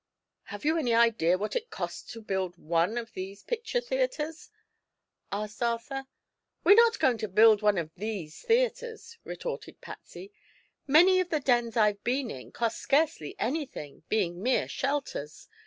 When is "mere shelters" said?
14.41-15.47